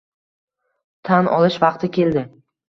[1.09, 2.27] tan olish vaqti keldi: